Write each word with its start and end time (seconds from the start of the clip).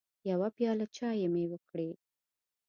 يوه 0.29 0.47
پياله 0.55 0.85
چايي 0.95 1.27
مې 1.33 1.43
وکړې 1.51 1.89